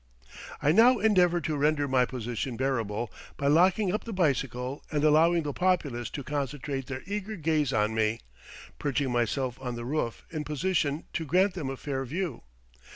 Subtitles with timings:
[0.63, 5.43] I now endeavor to render my position bearable by locking up the bicycle and allowing
[5.43, 8.19] the populace to concentrate their eager gaze on me,
[8.79, 12.41] perching myself on the roof in position to grant them a fair view.